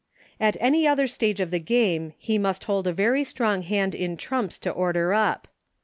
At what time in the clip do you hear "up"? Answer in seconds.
5.13-5.47